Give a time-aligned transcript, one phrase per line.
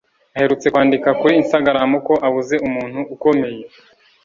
[0.35, 3.61] aherutse kwandika kuri Instagram ko ‘abuze umuntu ukomeye